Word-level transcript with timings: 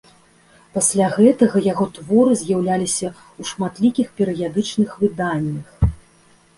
Пасля 0.77 1.09
гэтага 1.17 1.57
яго 1.65 1.85
творы 1.99 2.33
з'яўляліся 2.43 3.07
ў 3.13 3.41
шматлікіх 3.53 4.07
перыядычных 4.19 5.01
выданнях. 5.05 5.91